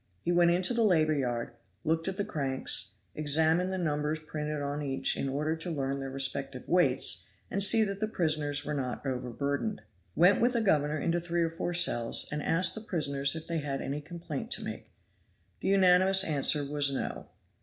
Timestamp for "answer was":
16.23-16.91